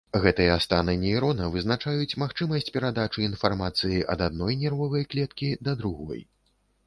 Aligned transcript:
Гэтыя 0.21 0.53
станы 0.65 0.93
нейрона 1.01 1.49
вызначаюць 1.55 2.17
магчымасць 2.23 2.71
перадачы 2.77 3.19
інфармацыі 3.27 4.01
ад 4.13 4.25
адной 4.29 4.59
нервовай 4.65 5.05
клеткі 5.15 5.53
да 5.69 5.77
другой. 5.83 6.25